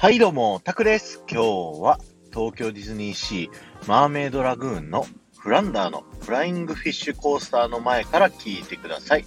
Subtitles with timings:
[0.00, 1.24] はいどうも、タクです。
[1.28, 1.98] 今日は
[2.32, 5.04] 東京ディズニーシーマーメイドラグーンの
[5.36, 9.26] フランダーのフライングフィッシュコースターの前から聞いてください。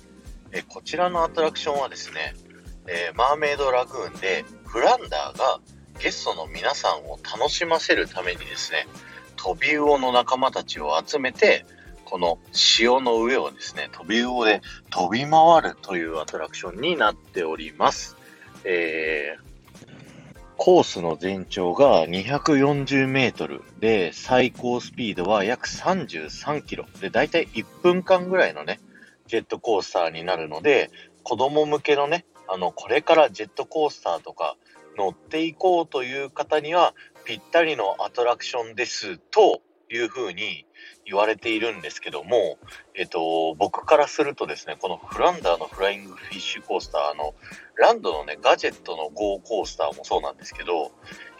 [0.53, 2.35] えこちらのアトラクションはですね、
[2.87, 5.59] えーマーメイドラグーンでフランダーが
[5.99, 8.87] ゲストの皆さんを楽しませるためにですね、
[9.35, 11.65] 飛び魚の仲間たちを集めて、
[12.05, 18.15] この潮の上をですね、飛び魚で飛び回るというアトラクションになっております。
[18.63, 19.50] えー
[20.63, 26.85] コースの全長が240メートルで、最高スピードは約33キロ。
[26.99, 28.79] で、だいたい1分間ぐらいのね、
[29.25, 30.91] ジェットコースターになるので、
[31.23, 34.55] 子供向けのね、あの、これからジェットコースターとか
[34.95, 36.93] 乗っていこうという方には
[37.25, 39.63] ぴったりのアトラクションですと
[39.95, 40.65] いうふうに
[41.05, 42.57] 言われているんですけども、
[42.95, 47.33] えっと、僕からするとですね、このフランダーのフライングフィッシュコースター、の、
[47.75, 50.91] ランドのね、ガジェットの GO コースターもそうなんですけど、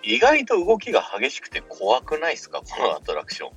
[0.04, 3.50] 意外と動きが激しくて怖くないですかこのアトラクション。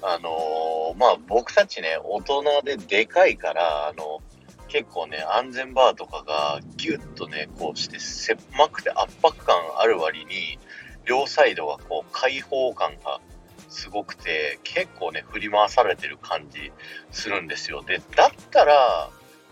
[0.00, 4.20] あのまあ、僕たちね、大人ででかいから、あの、
[4.68, 10.58] 結構ね、安全バーとかがギュッとね、こうして狭くて圧迫感ある割に、
[11.04, 13.20] 両サイドがこう開放感が
[13.68, 16.72] すごくて、結構ね、振り回されてる感じ
[17.10, 17.82] するんですよ。
[17.82, 19.10] で、だったら、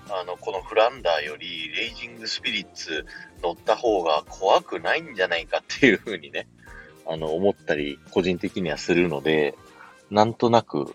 [0.09, 3.07] あの、このフランダーより、レイジングスピリッツ
[3.43, 6.47] 乗った方が怖くないんじゃないかっていう風にね、
[7.07, 9.55] あの、思ったり、個人的にはするので、
[10.11, 10.95] なんとなく、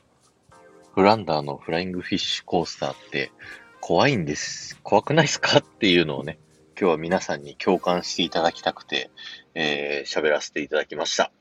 [0.95, 3.31] フランダーのフライングフィッシュコースターって
[3.80, 4.80] 怖いんです。
[4.83, 6.38] 怖くないですかっていうのをね、
[6.80, 9.09] 今日は皆さんに共感していただきたくて、
[9.53, 11.31] えー、喋らせていただきました。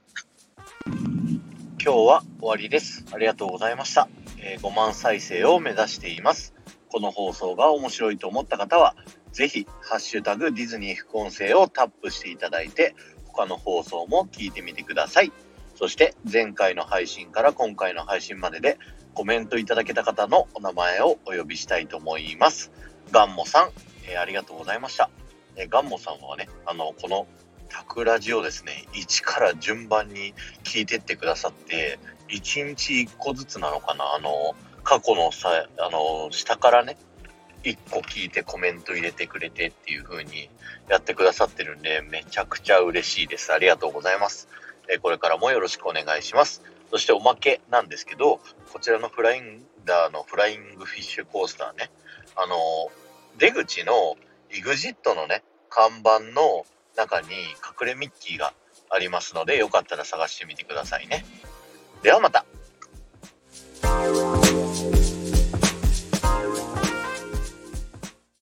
[1.83, 3.06] 今日は終わりです。
[3.11, 4.06] ありがとうございました。
[4.36, 6.53] えー5万再生を目指しています。
[6.91, 8.95] この放送が面白いと思った方は、
[9.33, 12.95] ぜひ、ハッシュタグディズニー副音声をタップしていただいて、
[13.28, 15.33] 他の放送も聞いてみてください。
[15.74, 18.79] そして、前回の配信から今回の配信までで、
[19.14, 22.73] コメントいただけた方のお名前をお呼びしたいと思います。
[23.11, 23.70] ガンモさん、
[24.07, 25.08] えーありがとうございました。
[25.57, 27.27] えーガンモさんはね、あの、この
[27.80, 31.98] タクラジをですね、1から順番に聞いてってくださって、
[32.29, 34.55] 1日1個ずつなのかなあの、
[34.85, 36.98] 過去のさ、あの、下からね、
[37.64, 40.51] 1個聞いてコメント入れてくれてっていう風に
[40.89, 43.51] やってくださってるんで、めちゃくちゃ嬉しいです。
[43.52, 44.48] ありがとうございます。
[44.89, 46.62] えこれからもよろしくお願いします。
[46.91, 48.41] そしておまけなんですけど、
[48.73, 51.91] こちらのフラインダーのフライングフィッシュコースターね、
[52.36, 52.57] あの、
[53.39, 54.17] 出口の
[54.51, 58.52] EXIT のね、看板の中に隠れミッキーが
[58.90, 61.24] ありますので、よかったら探してみてくださいね。
[62.02, 62.45] ではまた。